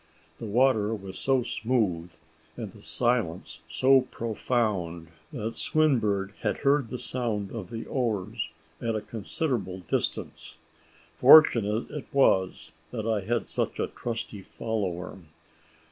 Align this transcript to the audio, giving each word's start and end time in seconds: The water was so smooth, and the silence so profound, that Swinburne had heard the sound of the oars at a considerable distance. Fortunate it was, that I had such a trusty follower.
The 0.39 0.47
water 0.47 0.95
was 0.95 1.19
so 1.19 1.43
smooth, 1.43 2.15
and 2.57 2.71
the 2.71 2.81
silence 2.81 3.61
so 3.69 4.01
profound, 4.09 5.09
that 5.31 5.53
Swinburne 5.53 6.33
had 6.39 6.61
heard 6.61 6.89
the 6.89 6.97
sound 6.97 7.51
of 7.51 7.69
the 7.69 7.85
oars 7.85 8.49
at 8.81 8.95
a 8.95 9.01
considerable 9.01 9.81
distance. 9.81 10.57
Fortunate 11.19 11.91
it 11.91 12.07
was, 12.11 12.71
that 12.89 13.05
I 13.05 13.21
had 13.21 13.45
such 13.45 13.79
a 13.79 13.85
trusty 13.95 14.41
follower. 14.41 15.19